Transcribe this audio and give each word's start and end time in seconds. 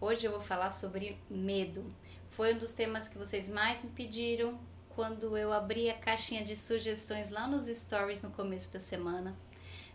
Hoje 0.00 0.26
eu 0.26 0.30
vou 0.30 0.40
falar 0.40 0.70
sobre 0.70 1.18
medo. 1.28 1.84
Foi 2.30 2.54
um 2.54 2.58
dos 2.58 2.70
temas 2.70 3.08
que 3.08 3.18
vocês 3.18 3.48
mais 3.48 3.82
me 3.82 3.90
pediram 3.90 4.56
quando 4.90 5.36
eu 5.36 5.52
abri 5.52 5.90
a 5.90 5.98
caixinha 5.98 6.44
de 6.44 6.54
sugestões 6.54 7.30
lá 7.30 7.48
nos 7.48 7.66
stories 7.66 8.22
no 8.22 8.30
começo 8.30 8.72
da 8.72 8.78
semana. 8.78 9.36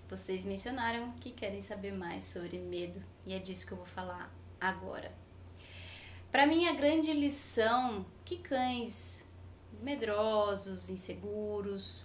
Vocês 0.10 0.44
mencionaram 0.44 1.14
que 1.22 1.32
querem 1.32 1.62
saber 1.62 1.94
mais 1.94 2.26
sobre 2.26 2.60
medo 2.60 3.02
e 3.26 3.34
é 3.34 3.40
disso 3.40 3.66
que 3.66 3.72
eu 3.72 3.78
vou 3.78 3.86
falar 3.86 4.30
agora. 4.60 5.10
Para 6.30 6.46
mim, 6.46 6.68
a 6.68 6.74
grande 6.74 7.14
lição 7.14 8.06
que 8.26 8.40
cães 8.40 9.26
medrosos, 9.82 10.90
inseguros 10.90 12.04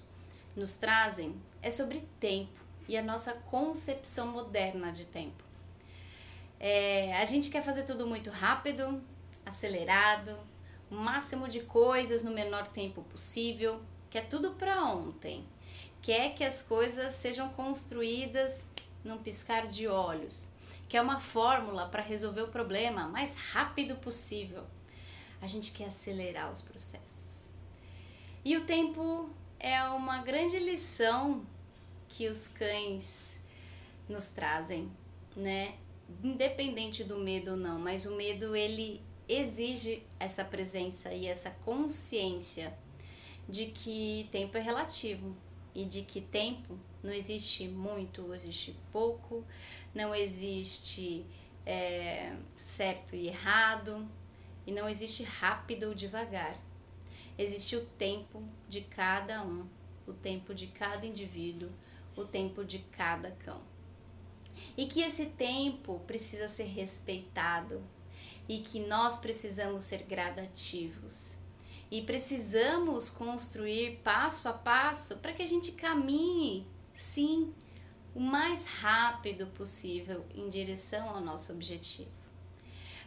nos 0.55 0.77
trazem 0.77 1.35
é 1.61 1.69
sobre 1.69 2.09
tempo 2.21 2.65
e 2.87 2.97
a 2.97 3.03
nossa 3.03 3.33
concepção 3.33 4.29
moderna 4.29 4.93
de 4.93 5.05
tempo. 5.05 5.48
É, 6.61 7.17
a 7.17 7.25
gente 7.25 7.51
quer 7.51 7.63
fazer 7.63 7.85
tudo 7.85 8.07
muito 8.07 8.31
rápido, 8.31 9.01
acelerado, 9.47 10.37
o 10.91 10.95
máximo 10.95 11.49
de 11.49 11.61
coisas 11.61 12.23
no 12.23 12.31
menor 12.31 12.67
tempo 12.69 13.03
possível, 13.03 13.81
quer 14.11 14.29
tudo 14.29 14.53
para 14.53 14.85
ontem. 14.85 15.45
Quer 16.01 16.35
que 16.35 16.45
as 16.45 16.63
coisas 16.63 17.13
sejam 17.13 17.49
construídas 17.51 18.67
num 19.05 19.19
piscar 19.19 19.67
de 19.67 19.87
olhos, 19.87 20.51
que 20.89 20.97
é 20.97 21.03
uma 21.03 21.21
fórmula 21.21 21.87
para 21.89 22.03
resolver 22.03 22.43
o 22.43 22.49
problema 22.49 23.09
mais 23.09 23.35
rápido 23.35 23.97
possível. 23.97 24.65
A 25.41 25.47
gente 25.47 25.73
quer 25.73 25.87
acelerar 25.87 26.51
os 26.51 26.63
processos. 26.63 27.55
E 28.45 28.57
o 28.57 28.65
tempo 28.65 29.31
é 29.59 29.83
uma 29.85 30.19
grande 30.23 30.59
lição 30.59 31.45
que 32.09 32.29
os 32.29 32.49
cães 32.49 33.41
nos 34.09 34.29
trazem, 34.29 34.91
né? 35.37 35.75
Independente 36.23 37.05
do 37.05 37.19
medo 37.19 37.53
ou 37.53 37.57
não, 37.57 37.79
mas 37.79 38.07
o 38.07 38.17
medo 38.17 38.57
ele 38.57 39.01
exige 39.29 40.03
essa 40.19 40.45
presença 40.45 41.13
e 41.13 41.27
essa 41.27 41.51
consciência 41.51 42.73
de 43.49 43.67
que 43.67 44.29
tempo 44.33 44.57
é 44.57 44.61
relativo 44.61 45.37
e 45.75 45.85
de 45.85 46.03
que 46.03 46.21
tempo 46.21 46.79
não 47.03 47.13
existe 47.13 47.69
muito, 47.69 48.33
existe 48.35 48.75
pouco, 48.91 49.45
não 49.95 50.15
existe 50.15 51.25
é, 51.65 52.35
certo 52.57 53.15
e 53.15 53.29
errado 53.29 54.09
e 54.67 54.73
não 54.73 54.89
existe 54.89 55.23
rápido 55.23 55.89
ou 55.89 55.95
devagar. 55.95 56.57
Existe 57.37 57.77
o 57.77 57.85
tempo 57.85 58.43
de 58.69 58.81
cada 58.81 59.45
um, 59.45 59.67
o 60.07 60.13
tempo 60.13 60.55
de 60.55 60.67
cada 60.67 61.07
indivíduo, 61.07 61.71
o 62.17 62.25
tempo 62.25 62.65
de 62.65 62.79
cada 62.79 63.31
cão 63.31 63.61
e 64.77 64.87
que 64.87 65.01
esse 65.03 65.27
tempo 65.27 66.01
precisa 66.07 66.49
ser 66.49 66.67
respeitado 66.67 67.83
e 68.49 68.59
que 68.59 68.81
nós 68.81 69.19
precisamos 69.19 69.83
ser 69.83 70.05
gradativos 70.05 71.37
e 71.91 72.03
precisamos 72.03 73.09
construir 73.09 74.01
passo 74.05 74.49
a 74.49 74.53
passo 74.53 75.17
para 75.19 75.33
que 75.33 75.43
a 75.43 75.47
gente 75.47 75.73
caminhe, 75.73 76.67
sim, 76.93 77.53
o 78.15 78.21
mais 78.21 78.67
rápido 78.67 79.47
possível 79.49 80.25
em 80.35 80.49
direção 80.49 81.09
ao 81.09 81.21
nosso 81.21 81.53
objetivo. 81.53 82.11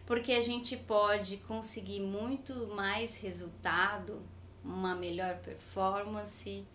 Porque 0.06 0.32
a 0.34 0.42
gente 0.42 0.76
pode 0.76 1.38
conseguir 1.38 2.00
muito 2.00 2.68
mais 2.76 3.22
resultado, 3.22 4.22
uma 4.64 4.96
melhor 4.96 5.38
performance, 5.38 6.66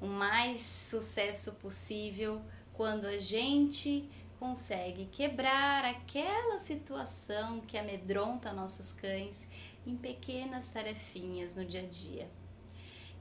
o 0.00 0.06
mais 0.06 0.60
sucesso 0.60 1.56
possível 1.56 2.40
quando 2.72 3.06
a 3.06 3.18
gente 3.18 4.08
consegue 4.38 5.06
quebrar 5.06 5.84
aquela 5.84 6.58
situação 6.58 7.60
que 7.60 7.76
amedronta 7.76 8.52
nossos 8.52 8.92
cães 8.92 9.46
em 9.86 9.96
pequenas 9.96 10.68
tarefinhas 10.68 11.54
no 11.54 11.64
dia 11.64 11.82
a 11.82 11.86
dia. 11.86 12.30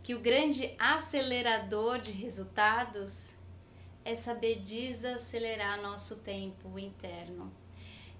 Que 0.04 0.14
o 0.14 0.20
grande 0.20 0.74
acelerador 0.78 2.00
de 2.00 2.12
resultados 2.12 3.40
é 4.06 4.16
saber 4.16 4.62
desacelerar 4.62 5.82
nosso 5.82 6.18
tempo 6.18 6.78
interno 6.80 7.52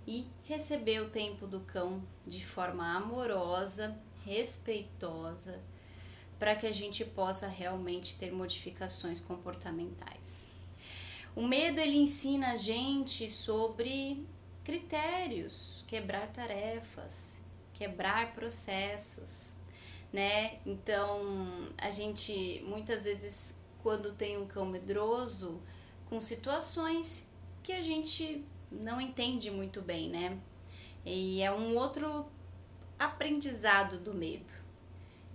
e 0.06 0.28
receber 0.44 1.02
o 1.02 1.10
tempo 1.10 1.46
do 1.46 1.62
cão 1.62 2.02
de 2.26 2.44
forma 2.46 2.96
amorosa, 2.96 3.98
respeitosa, 4.26 5.62
para 6.40 6.56
que 6.56 6.68
a 6.68 6.72
gente 6.72 7.06
possa 7.06 7.48
realmente 7.48 8.18
ter 8.18 8.32
modificações 8.32 9.20
comportamentais. 9.20 10.57
O 11.38 11.48
medo 11.48 11.80
ele 11.80 11.98
ensina 11.98 12.54
a 12.54 12.56
gente 12.56 13.30
sobre 13.30 14.26
critérios, 14.64 15.86
quebrar 15.86 16.26
tarefas, 16.34 17.44
quebrar 17.76 18.34
processos, 18.34 19.56
né? 20.12 20.58
Então, 20.66 21.22
a 21.78 21.92
gente 21.92 22.66
muitas 22.68 23.04
vezes 23.04 23.60
quando 23.84 24.16
tem 24.16 24.36
um 24.36 24.48
cão 24.48 24.66
medroso 24.66 25.62
com 26.10 26.20
situações 26.20 27.36
que 27.62 27.72
a 27.72 27.84
gente 27.84 28.44
não 28.72 29.00
entende 29.00 29.52
muito 29.52 29.80
bem, 29.80 30.10
né? 30.10 30.40
E 31.06 31.44
é 31.44 31.52
um 31.52 31.78
outro 31.78 32.26
aprendizado 32.98 34.00
do 34.00 34.12
medo. 34.12 34.56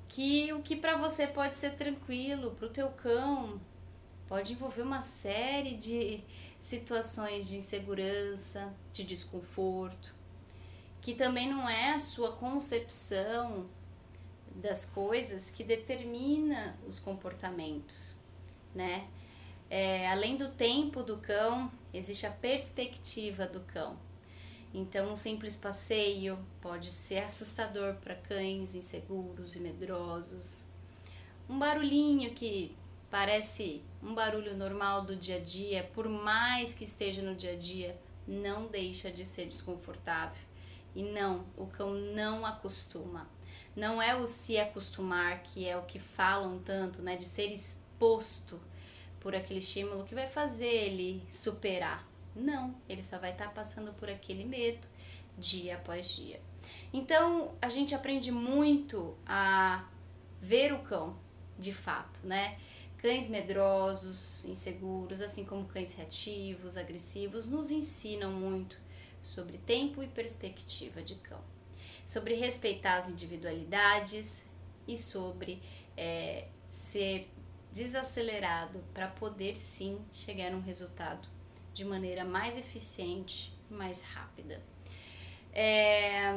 Que 0.09 0.53
o 0.53 0.63
que 0.63 0.75
para 0.75 0.97
você 0.97 1.29
pode 1.29 1.55
ser 1.55 1.77
tranquilo, 1.77 2.57
para 2.57 2.67
o 2.67 2.71
teu 2.71 2.91
cão 2.91 3.61
pode 4.33 4.55
envolver 4.55 4.81
uma 4.81 5.03
série 5.03 5.77
de 5.77 6.25
situações 6.59 7.51
de 7.51 7.59
insegurança, 7.59 8.75
de 8.91 9.05
desconforto, 9.05 10.17
que 11.03 11.13
também 11.13 11.51
não 11.51 11.69
é 11.69 11.93
a 11.93 11.99
sua 11.99 12.33
concepção 12.33 13.69
das 14.57 14.87
coisas 14.87 15.51
que 15.51 15.63
determina 15.63 16.79
os 16.89 16.99
comportamentos, 16.99 18.17
né? 18.75 19.07
É, 19.69 20.09
além 20.11 20.39
do 20.39 20.49
tempo 20.49 21.03
do 21.03 21.19
cão, 21.19 21.71
existe 21.93 22.25
a 22.25 22.31
perspectiva 22.31 23.47
do 23.47 23.61
cão. 23.61 23.99
Então, 24.73 25.13
um 25.13 25.17
simples 25.17 25.59
passeio 25.59 26.39
pode 26.63 26.91
ser 26.91 27.19
assustador 27.19 27.97
para 27.97 28.15
cães 28.15 28.75
inseguros 28.75 29.57
e 29.57 29.61
medrosos. 29.61 30.65
Um 31.51 31.59
barulhinho 31.59 32.33
que 32.33 32.75
parece 33.11 33.83
um 34.03 34.15
barulho 34.15 34.57
normal 34.57 35.03
do 35.03 35.15
dia 35.15 35.37
a 35.37 35.41
dia, 35.41 35.89
por 35.95 36.09
mais 36.09 36.75
que 36.75 36.85
esteja 36.85 37.23
no 37.23 37.35
dia 37.35 37.53
a 37.53 37.57
dia, 37.57 37.99
não 38.27 38.67
deixa 38.67 39.11
de 39.11 39.25
ser 39.25 39.47
desconfortável. 39.47 40.43
E 40.95 41.03
não, 41.03 41.47
o 41.57 41.67
cão 41.67 41.95
não 41.95 42.45
acostuma. 42.45 43.29
Não 43.75 44.03
é 44.03 44.15
o 44.15 44.27
se 44.27 44.59
acostumar, 44.59 45.43
que 45.43 45.67
é 45.67 45.77
o 45.77 45.83
que 45.83 45.99
falam 45.99 46.59
tanto, 46.59 47.01
né, 47.01 47.17
de 47.17 47.25
ser 47.25 47.51
exposto 47.51 48.61
por 49.21 49.35
aquele 49.35 49.61
estímulo 49.61 50.05
que 50.05 50.15
vai 50.15 50.27
fazer 50.27 50.67
ele 50.67 51.25
superar. 51.29 52.07
Não, 52.35 52.75
ele 52.89 53.03
só 53.03 53.19
vai 53.19 53.31
estar 53.31 53.47
tá 53.47 53.51
passando 53.51 53.93
por 53.95 54.11
aquele 54.11 54.45
medo 54.45 54.87
dia 55.39 55.77
após 55.77 56.15
dia. 56.15 56.41
Então, 56.93 57.55
a 57.61 57.69
gente 57.69 57.95
aprende 57.95 58.31
muito 58.31 59.17
a 59.27 59.85
ver 60.41 60.73
o 60.73 60.81
cão, 60.81 61.17
de 61.59 61.73
fato, 61.73 62.21
né? 62.25 62.59
Cães 63.03 63.29
medrosos, 63.29 64.45
inseguros, 64.45 65.21
assim 65.21 65.45
como 65.45 65.67
cães 65.67 65.93
reativos, 65.93 66.77
agressivos, 66.77 67.49
nos 67.49 67.73
ensinam 67.73 68.31
muito 68.31 68.79
sobre 69.21 69.59
tempo 69.59 70.05
e 70.05 70.07
perspectiva 70.07 71.03
de 71.03 71.17
cão, 71.17 71.43
sobre 72.07 72.35
respeitar 72.35 72.99
as 72.99 73.09
individualidades 73.09 74.45
e 74.87 74.97
sobre 74.97 75.61
é, 75.97 76.47
ser 76.71 77.29
desacelerado 77.73 78.79
para 78.95 79.09
poder 79.09 79.57
sim 79.57 80.01
chegar 80.13 80.53
num 80.53 80.61
resultado 80.61 81.29
de 81.75 81.85
maneira 81.85 82.25
mais 82.25 82.57
eficiente 82.57 83.53
e 83.69 83.75
mais 83.75 84.03
rápida. 84.03 84.63
É, 85.53 86.31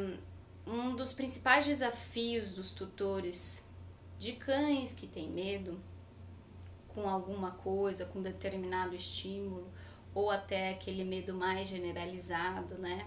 um 0.65 0.95
dos 0.95 1.13
principais 1.13 1.63
desafios 1.67 2.55
dos 2.55 2.71
tutores 2.71 3.69
de 4.17 4.33
cães 4.33 4.93
que 4.93 5.05
têm 5.05 5.29
medo 5.29 5.79
com 6.95 7.07
alguma 7.07 7.51
coisa, 7.51 8.05
com 8.05 8.21
determinado 8.21 8.95
estímulo, 8.95 9.69
ou 10.13 10.31
até 10.31 10.69
aquele 10.69 11.03
medo 11.03 11.33
mais 11.33 11.67
generalizado, 11.67 12.75
né? 12.77 13.05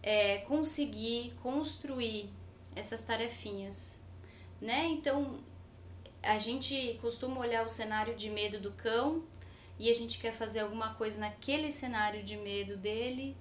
É 0.00 0.38
conseguir 0.38 1.34
construir 1.42 2.30
essas 2.76 3.02
tarefinhas, 3.02 4.00
né? 4.60 4.86
Então, 4.86 5.40
a 6.22 6.38
gente 6.38 6.96
costuma 7.02 7.40
olhar 7.40 7.64
o 7.64 7.68
cenário 7.68 8.14
de 8.14 8.30
medo 8.30 8.60
do 8.60 8.72
cão 8.72 9.24
e 9.78 9.90
a 9.90 9.94
gente 9.94 10.18
quer 10.18 10.32
fazer 10.32 10.60
alguma 10.60 10.94
coisa 10.94 11.18
naquele 11.18 11.70
cenário 11.72 12.22
de 12.22 12.36
medo 12.36 12.76
dele 12.76 13.36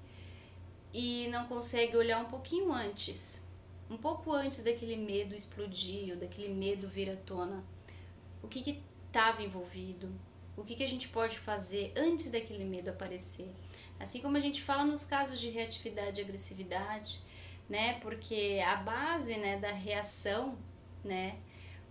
e 0.93 1.27
não 1.31 1.45
consegue 1.45 1.95
olhar 1.95 2.19
um 2.19 2.29
pouquinho 2.29 2.71
antes, 2.71 3.45
um 3.89 3.97
pouco 3.97 4.31
antes 4.33 4.63
daquele 4.63 4.95
medo 4.95 5.35
explodir 5.35 6.13
ou 6.13 6.17
daquele 6.17 6.53
medo 6.53 6.87
vir 6.87 7.09
à 7.11 7.15
tona. 7.15 7.63
O 8.41 8.47
que, 8.47 8.61
que 8.61 8.81
estava 9.07 9.41
envolvido, 9.43 10.13
O 10.55 10.63
que, 10.63 10.75
que 10.75 10.83
a 10.83 10.87
gente 10.87 11.07
pode 11.09 11.37
fazer 11.37 11.93
antes 11.95 12.31
daquele 12.31 12.65
medo 12.65 12.89
aparecer? 12.89 13.47
Assim 13.99 14.19
como 14.21 14.37
a 14.37 14.39
gente 14.39 14.61
fala 14.61 14.83
nos 14.83 15.03
casos 15.03 15.39
de 15.39 15.49
reatividade 15.49 16.19
e 16.19 16.23
agressividade, 16.23 17.19
né? 17.69 17.99
Porque 17.99 18.59
a 18.65 18.77
base 18.77 19.37
né, 19.37 19.57
da 19.57 19.71
reação, 19.71 20.57
né? 21.03 21.37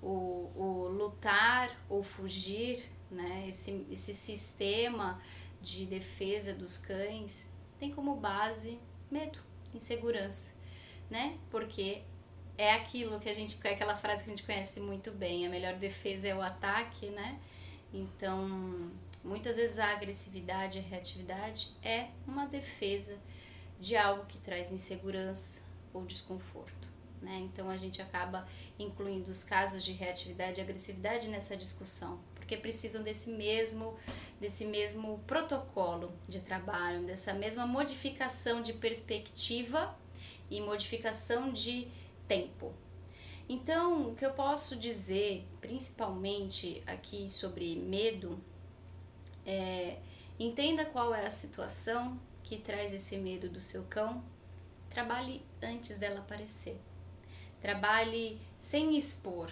O, 0.02 0.50
o 0.56 0.88
lutar 0.88 1.70
ou 1.88 2.02
fugir, 2.02 2.84
né? 3.08 3.46
Esse, 3.48 3.86
esse 3.88 4.12
sistema 4.12 5.20
de 5.62 5.86
defesa 5.86 6.52
dos 6.52 6.76
cães 6.76 7.52
tem 7.78 7.92
como 7.92 8.16
base 8.16 8.78
medo, 9.10 9.38
insegurança, 9.74 10.54
né? 11.08 11.38
Porque 11.50 12.02
é 12.58 12.72
aquilo 12.72 13.20
que 13.20 13.28
a 13.28 13.34
gente, 13.34 13.58
é 13.64 13.72
aquela 13.72 13.96
frase 13.96 14.24
que 14.24 14.30
a 14.30 14.34
gente 14.34 14.44
conhece 14.44 14.80
muito 14.80 15.10
bem, 15.10 15.46
a 15.46 15.50
melhor 15.50 15.74
defesa 15.74 16.28
é 16.28 16.34
o 16.34 16.42
ataque, 16.42 17.06
né? 17.10 17.38
Então, 17.92 18.90
muitas 19.22 19.56
vezes 19.56 19.78
a 19.78 19.92
agressividade, 19.92 20.78
a 20.78 20.82
reatividade 20.82 21.74
é 21.82 22.08
uma 22.26 22.46
defesa 22.46 23.18
de 23.80 23.96
algo 23.96 24.24
que 24.26 24.38
traz 24.38 24.72
insegurança 24.72 25.62
ou 25.92 26.04
desconforto, 26.04 26.88
né? 27.20 27.38
Então 27.38 27.68
a 27.68 27.76
gente 27.76 28.00
acaba 28.00 28.46
incluindo 28.78 29.30
os 29.30 29.44
casos 29.44 29.84
de 29.84 29.92
reatividade 29.92 30.60
e 30.60 30.62
agressividade 30.62 31.28
nessa 31.28 31.56
discussão, 31.56 32.20
porque 32.34 32.56
precisam 32.56 33.02
desse 33.02 33.30
mesmo 33.30 33.96
desse 34.40 34.64
mesmo 34.66 35.18
protocolo 35.26 36.12
de 36.28 36.40
trabalho, 36.40 37.04
dessa 37.04 37.32
mesma 37.34 37.66
modificação 37.66 38.62
de 38.62 38.72
perspectiva 38.72 39.96
e 40.50 40.60
modificação 40.60 41.52
de 41.52 41.88
tempo. 42.26 42.72
Então, 43.48 44.10
o 44.10 44.14
que 44.14 44.26
eu 44.26 44.32
posso 44.32 44.76
dizer, 44.76 45.46
principalmente 45.60 46.82
aqui 46.86 47.28
sobre 47.28 47.76
medo, 47.76 48.40
é 49.44 49.98
entenda 50.38 50.84
qual 50.84 51.14
é 51.14 51.26
a 51.26 51.30
situação 51.30 52.20
que 52.42 52.56
traz 52.58 52.92
esse 52.92 53.16
medo 53.16 53.48
do 53.48 53.60
seu 53.60 53.84
cão, 53.84 54.22
trabalhe 54.90 55.42
antes 55.62 55.98
dela 55.98 56.20
aparecer. 56.20 56.80
Trabalhe 57.60 58.40
sem 58.58 58.96
expor. 58.96 59.50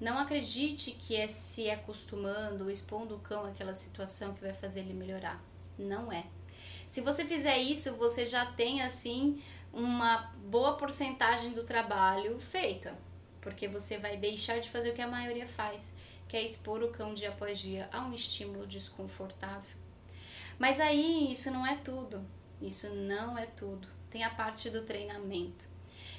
Não 0.00 0.18
acredite 0.18 0.90
que 0.90 1.16
é 1.16 1.26
se 1.26 1.70
acostumando 1.70 2.70
expondo 2.70 3.16
o 3.16 3.20
cão 3.20 3.46
àquela 3.46 3.72
situação 3.72 4.34
que 4.34 4.42
vai 4.42 4.52
fazer 4.52 4.80
ele 4.80 4.92
melhorar. 4.92 5.42
Não 5.78 6.12
é. 6.12 6.26
Se 6.86 7.00
você 7.00 7.24
fizer 7.24 7.58
isso, 7.58 7.96
você 7.96 8.26
já 8.26 8.46
tem 8.46 8.82
assim 8.82 9.42
uma 9.72 10.32
boa 10.46 10.76
porcentagem 10.76 11.52
do 11.52 11.64
trabalho 11.64 12.38
feita, 12.38 12.96
porque 13.40 13.68
você 13.68 13.98
vai 13.98 14.16
deixar 14.16 14.58
de 14.60 14.70
fazer 14.70 14.90
o 14.90 14.94
que 14.94 15.02
a 15.02 15.08
maioria 15.08 15.46
faz, 15.46 15.96
que 16.28 16.36
é 16.36 16.44
expor 16.44 16.82
o 16.82 16.90
cão 16.90 17.14
dia 17.14 17.28
após 17.28 17.58
dia 17.58 17.88
a 17.92 18.00
um 18.00 18.12
estímulo 18.14 18.66
desconfortável. 18.66 19.76
Mas 20.58 20.80
aí 20.80 21.30
isso 21.30 21.50
não 21.50 21.66
é 21.66 21.76
tudo. 21.76 22.24
Isso 22.60 22.94
não 22.94 23.36
é 23.36 23.46
tudo. 23.46 23.86
Tem 24.10 24.24
a 24.24 24.30
parte 24.30 24.70
do 24.70 24.82
treinamento. 24.82 25.66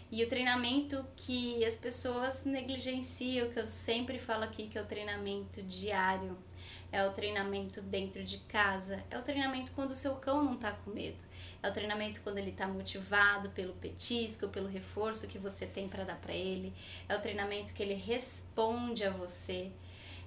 E 0.09 0.23
o 0.23 0.29
treinamento 0.29 1.05
que 1.17 1.65
as 1.65 1.75
pessoas 1.75 2.45
negligenciam, 2.45 3.49
que 3.49 3.59
eu 3.59 3.67
sempre 3.67 4.19
falo 4.19 4.43
aqui, 4.43 4.67
que 4.67 4.77
é 4.77 4.81
o 4.81 4.85
treinamento 4.85 5.61
diário, 5.63 6.37
é 6.91 7.05
o 7.05 7.11
treinamento 7.11 7.81
dentro 7.81 8.23
de 8.23 8.37
casa, 8.39 9.03
é 9.09 9.17
o 9.17 9.21
treinamento 9.21 9.73
quando 9.73 9.91
o 9.91 9.95
seu 9.95 10.15
cão 10.15 10.43
não 10.43 10.53
está 10.53 10.71
com 10.71 10.91
medo, 10.91 11.21
é 11.61 11.69
o 11.69 11.73
treinamento 11.73 12.21
quando 12.21 12.37
ele 12.37 12.51
está 12.51 12.67
motivado 12.67 13.49
pelo 13.49 13.73
petisco, 13.73 14.49
pelo 14.49 14.67
reforço 14.67 15.27
que 15.27 15.37
você 15.37 15.65
tem 15.65 15.87
para 15.89 16.03
dar 16.03 16.17
para 16.17 16.33
ele, 16.33 16.73
é 17.07 17.15
o 17.15 17.21
treinamento 17.21 17.73
que 17.73 17.81
ele 17.81 17.95
responde 17.95 19.03
a 19.03 19.09
você. 19.09 19.71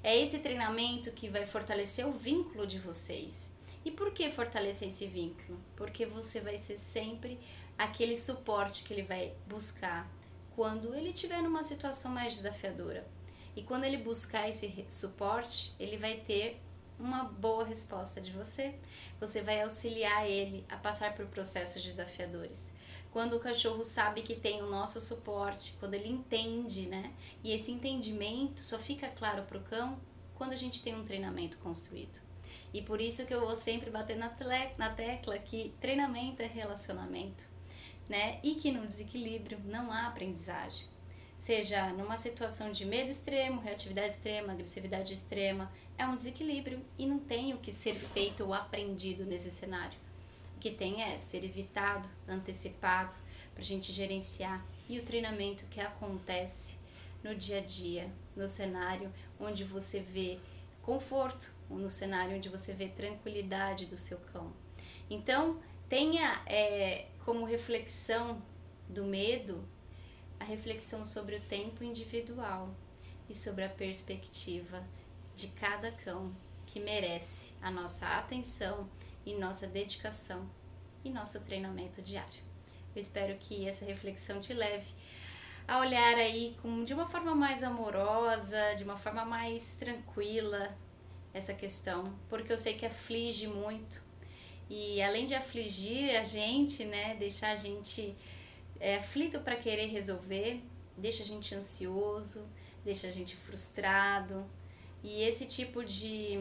É 0.02 0.16
esse 0.16 0.38
treinamento 0.38 1.10
que 1.12 1.28
vai 1.28 1.46
fortalecer 1.46 2.06
o 2.06 2.12
vínculo 2.12 2.66
de 2.66 2.78
vocês. 2.78 3.52
E 3.84 3.90
por 3.90 4.12
que 4.12 4.30
fortalecer 4.30 4.88
esse 4.88 5.06
vínculo? 5.06 5.58
Porque 5.76 6.04
você 6.04 6.40
vai 6.40 6.58
ser 6.58 6.78
sempre 6.78 7.38
aquele 7.78 8.16
suporte 8.16 8.82
que 8.82 8.92
ele 8.92 9.02
vai 9.02 9.32
buscar 9.46 10.10
quando 10.54 10.94
ele 10.94 11.10
estiver 11.10 11.42
numa 11.42 11.62
situação 11.62 12.10
mais 12.10 12.34
desafiadora. 12.34 13.06
E 13.56 13.62
quando 13.62 13.84
ele 13.84 13.96
buscar 13.96 14.48
esse 14.48 14.84
suporte, 14.88 15.74
ele 15.78 15.96
vai 15.96 16.16
ter 16.16 16.60
uma 17.00 17.24
boa 17.24 17.64
resposta 17.64 18.20
de 18.20 18.30
você. 18.30 18.74
Você 19.18 19.42
vai 19.42 19.62
auxiliar 19.62 20.28
ele 20.28 20.64
a 20.68 20.76
passar 20.76 21.14
por 21.14 21.26
processos 21.26 21.82
desafiadores. 21.82 22.72
Quando 23.10 23.36
o 23.36 23.40
cachorro 23.40 23.82
sabe 23.82 24.22
que 24.22 24.36
tem 24.36 24.62
o 24.62 24.70
nosso 24.70 25.00
suporte, 25.00 25.74
quando 25.80 25.94
ele 25.94 26.08
entende, 26.08 26.86
né? 26.86 27.12
E 27.42 27.52
esse 27.52 27.72
entendimento 27.72 28.60
só 28.60 28.78
fica 28.78 29.08
claro 29.08 29.42
para 29.42 29.58
o 29.58 29.62
cão 29.62 29.98
quando 30.34 30.52
a 30.52 30.56
gente 30.56 30.82
tem 30.82 30.94
um 30.94 31.04
treinamento 31.04 31.58
construído. 31.58 32.20
E 32.72 32.82
por 32.82 33.00
isso 33.00 33.26
que 33.26 33.34
eu 33.34 33.40
vou 33.40 33.56
sempre 33.56 33.90
bater 33.90 34.16
na, 34.16 34.32
na 34.78 34.90
tecla 34.90 35.38
que 35.38 35.74
treinamento 35.80 36.40
é 36.42 36.46
relacionamento, 36.46 37.48
né? 38.08 38.38
E 38.42 38.54
que 38.54 38.70
no 38.70 38.86
desequilíbrio 38.86 39.58
não 39.64 39.90
há 39.90 40.06
aprendizagem 40.06 40.86
seja 41.40 41.90
numa 41.94 42.18
situação 42.18 42.70
de 42.70 42.84
medo 42.84 43.10
extremo, 43.10 43.62
reatividade 43.62 44.12
extrema, 44.12 44.52
agressividade 44.52 45.14
extrema, 45.14 45.72
é 45.96 46.04
um 46.04 46.14
desequilíbrio 46.14 46.84
e 46.98 47.06
não 47.06 47.18
tem 47.18 47.54
o 47.54 47.56
que 47.56 47.72
ser 47.72 47.94
feito 47.94 48.44
ou 48.44 48.52
aprendido 48.52 49.24
nesse 49.24 49.50
cenário. 49.50 49.98
O 50.54 50.60
que 50.60 50.70
tem 50.70 51.02
é 51.02 51.18
ser 51.18 51.42
evitado, 51.42 52.06
antecipado, 52.28 53.16
para 53.54 53.62
a 53.62 53.64
gente 53.64 53.90
gerenciar 53.90 54.62
e 54.86 54.98
o 54.98 55.02
treinamento 55.02 55.64
que 55.70 55.80
acontece 55.80 56.76
no 57.24 57.34
dia 57.34 57.56
a 57.56 57.62
dia, 57.62 58.10
no 58.36 58.46
cenário 58.46 59.10
onde 59.40 59.64
você 59.64 60.00
vê 60.00 60.38
conforto, 60.82 61.54
no 61.70 61.88
cenário 61.88 62.36
onde 62.36 62.50
você 62.50 62.74
vê 62.74 62.88
tranquilidade 62.88 63.86
do 63.86 63.96
seu 63.96 64.18
cão. 64.18 64.52
Então, 65.08 65.58
tenha 65.88 66.42
é, 66.44 67.06
como 67.24 67.46
reflexão 67.46 68.42
do 68.86 69.06
medo 69.06 69.66
a 70.40 70.44
reflexão 70.44 71.04
sobre 71.04 71.36
o 71.36 71.40
tempo 71.42 71.84
individual 71.84 72.74
e 73.28 73.34
sobre 73.34 73.64
a 73.64 73.68
perspectiva 73.68 74.82
de 75.36 75.48
cada 75.48 75.92
cão 75.92 76.34
que 76.66 76.80
merece 76.80 77.54
a 77.60 77.70
nossa 77.70 78.06
atenção 78.18 78.88
e 79.24 79.34
nossa 79.34 79.66
dedicação 79.66 80.48
e 81.04 81.10
nosso 81.10 81.40
treinamento 81.44 82.00
diário. 82.02 82.42
Eu 82.94 83.00
espero 83.00 83.36
que 83.38 83.68
essa 83.68 83.84
reflexão 83.84 84.40
te 84.40 84.52
leve 84.52 84.92
a 85.68 85.78
olhar 85.78 86.16
aí 86.16 86.56
com, 86.60 86.84
de 86.84 86.92
uma 86.92 87.06
forma 87.06 87.34
mais 87.34 87.62
amorosa, 87.62 88.74
de 88.76 88.82
uma 88.82 88.96
forma 88.96 89.24
mais 89.24 89.76
tranquila 89.76 90.76
essa 91.32 91.54
questão, 91.54 92.12
porque 92.28 92.52
eu 92.52 92.58
sei 92.58 92.74
que 92.74 92.84
aflige 92.84 93.46
muito 93.46 94.02
e 94.68 95.02
além 95.02 95.26
de 95.26 95.34
afligir 95.34 96.16
a 96.16 96.24
gente, 96.24 96.84
né, 96.84 97.16
deixar 97.16 97.50
a 97.50 97.56
gente 97.56 98.16
é, 98.80 98.96
aflito 98.96 99.40
para 99.40 99.54
querer 99.56 99.86
resolver, 99.86 100.62
deixa 100.96 101.22
a 101.22 101.26
gente 101.26 101.54
ansioso, 101.54 102.48
deixa 102.82 103.06
a 103.06 103.10
gente 103.10 103.36
frustrado. 103.36 104.44
E 105.02 105.22
esse 105.22 105.44
tipo 105.46 105.84
de, 105.84 106.38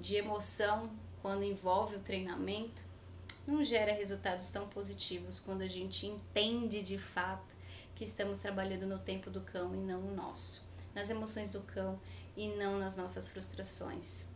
de 0.00 0.16
emoção, 0.16 0.90
quando 1.22 1.44
envolve 1.44 1.96
o 1.96 2.00
treinamento, 2.00 2.84
não 3.46 3.64
gera 3.64 3.92
resultados 3.92 4.50
tão 4.50 4.68
positivos 4.68 5.38
quando 5.38 5.62
a 5.62 5.68
gente 5.68 6.06
entende 6.06 6.82
de 6.82 6.98
fato 6.98 7.54
que 7.94 8.04
estamos 8.04 8.40
trabalhando 8.40 8.86
no 8.86 8.98
tempo 8.98 9.30
do 9.30 9.40
cão 9.40 9.72
e 9.72 9.78
não 9.78 10.00
no 10.00 10.14
nosso, 10.14 10.66
nas 10.94 11.08
emoções 11.08 11.50
do 11.50 11.60
cão 11.60 11.98
e 12.36 12.48
não 12.48 12.78
nas 12.78 12.96
nossas 12.96 13.28
frustrações. 13.28 14.26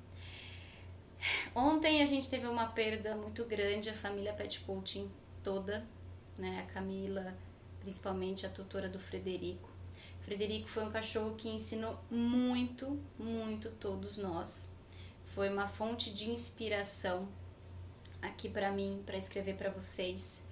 Ontem 1.55 2.01
a 2.01 2.07
gente 2.07 2.31
teve 2.31 2.47
uma 2.47 2.69
perda 2.69 3.15
muito 3.17 3.45
grande, 3.45 3.91
a 3.91 3.95
família 3.95 4.33
Pet 4.33 4.61
Coaching 4.61 5.11
toda 5.43 5.87
né? 6.41 6.67
A 6.67 6.73
Camila, 6.73 7.37
principalmente 7.81 8.47
a 8.47 8.49
tutora 8.49 8.89
do 8.89 8.99
Frederico. 8.99 9.71
Frederico 10.23 10.69
foi 10.69 10.85
um 10.85 10.91
cachorro 10.91 11.35
que 11.37 11.49
ensinou 11.49 11.99
muito, 12.11 12.99
muito 13.19 13.71
todos 13.71 14.19
nós. 14.19 14.73
Foi 15.27 15.49
uma 15.49 15.69
fonte 15.69 16.13
de 16.13 16.29
inspiração 16.29 17.29
aqui 18.21 18.49
para 18.49 18.71
mim, 18.71 19.03
para 19.07 19.17
escrever 19.17 19.57
para 19.57 19.71
vocês. 19.71 20.47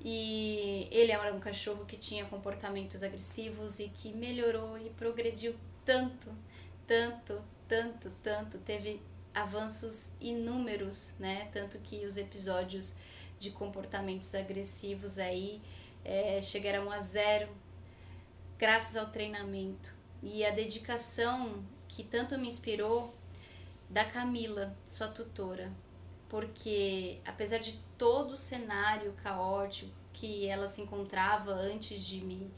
E 0.00 0.86
ele 0.90 1.10
era 1.10 1.34
um 1.34 1.40
cachorro 1.40 1.84
que 1.84 1.96
tinha 1.96 2.24
comportamentos 2.24 3.02
agressivos 3.02 3.80
e 3.80 3.88
que 3.88 4.12
melhorou 4.12 4.78
e 4.78 4.90
progrediu 4.90 5.54
tanto, 5.84 6.28
tanto, 6.86 7.42
tanto, 7.66 8.12
tanto. 8.22 8.58
Teve 8.58 9.00
avanços 9.34 10.10
inúmeros, 10.20 11.14
né? 11.18 11.48
Tanto 11.52 11.78
que 11.78 12.04
os 12.04 12.16
episódios 12.16 12.96
de 13.38 13.50
comportamentos 13.50 14.34
agressivos 14.34 15.18
aí 15.18 15.60
é, 16.04 16.40
chegaram 16.42 16.90
a 16.90 17.00
zero 17.00 17.48
graças 18.58 18.96
ao 18.96 19.06
treinamento. 19.06 19.94
E 20.22 20.44
a 20.44 20.50
dedicação 20.50 21.64
que 21.86 22.02
tanto 22.02 22.36
me 22.38 22.48
inspirou 22.48 23.14
da 23.88 24.04
Camila, 24.04 24.76
sua 24.88 25.08
tutora, 25.08 25.72
porque 26.28 27.20
apesar 27.24 27.58
de 27.58 27.78
todo 27.96 28.32
o 28.32 28.36
cenário 28.36 29.12
caótico 29.22 29.92
que 30.12 30.46
ela 30.48 30.66
se 30.66 30.82
encontrava 30.82 31.52
antes 31.52 32.04
de 32.04 32.20
me, 32.20 32.50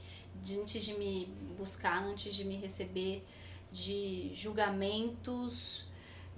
de, 0.42 0.58
antes 0.58 0.82
de 0.82 0.94
me 0.94 1.26
buscar, 1.56 2.02
antes 2.02 2.34
de 2.34 2.44
me 2.44 2.56
receber, 2.56 3.24
de 3.70 4.30
julgamentos, 4.34 5.84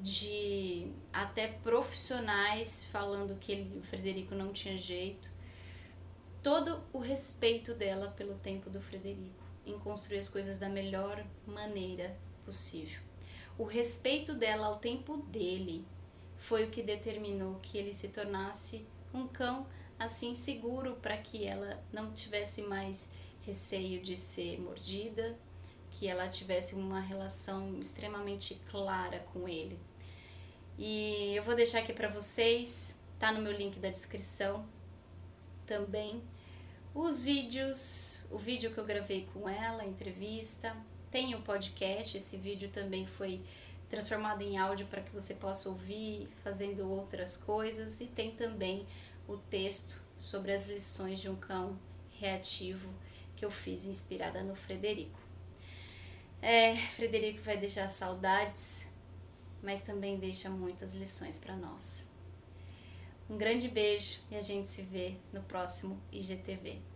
de 0.02 0.92
até 1.12 1.46
profissionais 1.46 2.84
falando 2.86 3.38
que 3.38 3.52
ele, 3.52 3.78
o 3.78 3.82
Frederico 3.82 4.34
não 4.34 4.52
tinha 4.52 4.76
jeito. 4.76 5.30
Todo 6.42 6.82
o 6.92 6.98
respeito 6.98 7.72
dela 7.72 8.08
pelo 8.08 8.34
tempo 8.34 8.68
do 8.68 8.80
Frederico 8.80 9.44
em 9.64 9.78
construir 9.78 10.18
as 10.18 10.28
coisas 10.28 10.58
da 10.58 10.68
melhor 10.68 11.24
maneira 11.46 12.16
possível. 12.44 13.00
O 13.56 13.62
respeito 13.62 14.34
dela 14.34 14.66
ao 14.66 14.78
tempo 14.78 15.18
dele 15.18 15.86
foi 16.36 16.64
o 16.64 16.70
que 16.70 16.82
determinou 16.82 17.60
que 17.60 17.78
ele 17.78 17.94
se 17.94 18.08
tornasse 18.08 18.84
um 19.14 19.28
cão 19.28 19.66
assim 19.96 20.34
seguro 20.34 20.96
para 21.00 21.16
que 21.16 21.44
ela 21.44 21.80
não 21.92 22.12
tivesse 22.12 22.62
mais 22.62 23.12
receio 23.42 24.02
de 24.02 24.16
ser 24.16 24.60
mordida, 24.60 25.38
que 25.90 26.08
ela 26.08 26.28
tivesse 26.28 26.74
uma 26.74 26.98
relação 26.98 27.78
extremamente 27.78 28.56
clara 28.68 29.20
com 29.32 29.48
ele. 29.48 29.78
E 30.78 31.34
eu 31.36 31.42
vou 31.42 31.54
deixar 31.54 31.80
aqui 31.80 31.92
para 31.92 32.08
vocês, 32.08 33.00
tá 33.18 33.30
no 33.32 33.40
meu 33.40 33.52
link 33.52 33.78
da 33.78 33.90
descrição 33.90 34.66
também, 35.66 36.22
os 36.94 37.22
vídeos, 37.22 38.26
o 38.30 38.38
vídeo 38.38 38.70
que 38.70 38.78
eu 38.78 38.84
gravei 38.84 39.26
com 39.32 39.48
ela, 39.48 39.82
a 39.82 39.86
entrevista, 39.86 40.76
tem 41.10 41.34
o 41.34 41.40
podcast, 41.42 42.16
esse 42.16 42.36
vídeo 42.36 42.68
também 42.70 43.06
foi 43.06 43.42
transformado 43.88 44.42
em 44.42 44.56
áudio 44.56 44.86
para 44.86 45.02
que 45.02 45.10
você 45.10 45.34
possa 45.34 45.68
ouvir 45.68 46.28
fazendo 46.42 46.90
outras 46.90 47.36
coisas. 47.36 48.00
E 48.00 48.06
tem 48.06 48.30
também 48.30 48.86
o 49.28 49.36
texto 49.36 50.00
sobre 50.16 50.52
as 50.52 50.68
lições 50.68 51.20
de 51.20 51.28
um 51.28 51.36
cão 51.36 51.78
reativo 52.18 52.88
que 53.36 53.44
eu 53.44 53.50
fiz 53.50 53.86
inspirada 53.86 54.42
no 54.42 54.54
Frederico. 54.54 55.20
É, 56.40 56.74
Frederico 56.74 57.42
vai 57.42 57.56
deixar 57.56 57.88
saudades, 57.88 58.90
mas 59.62 59.82
também 59.82 60.18
deixa 60.18 60.50
muitas 60.50 60.94
lições 60.94 61.38
para 61.38 61.56
nós. 61.56 62.06
Um 63.30 63.36
grande 63.36 63.68
beijo 63.68 64.18
e 64.30 64.36
a 64.36 64.42
gente 64.42 64.68
se 64.68 64.82
vê 64.82 65.16
no 65.32 65.42
próximo 65.42 65.98
IGTV. 66.10 66.91